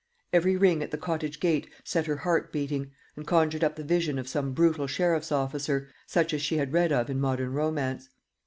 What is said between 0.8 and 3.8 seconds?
at the cottage gate set her heart beating, and conjured up